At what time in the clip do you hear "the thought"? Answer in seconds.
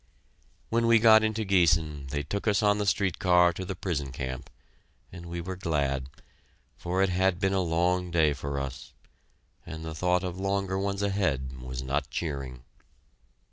9.85-10.23